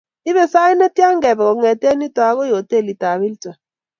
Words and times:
Ibe 0.29 0.43
sait 0.53 0.75
netya 0.77 1.07
kebe 1.23 1.43
kong'et 1.49 1.81
yuto 2.01 2.21
akoi 2.29 2.53
hotelit 2.53 3.01
ab 3.09 3.19
Hilton? 3.23 3.55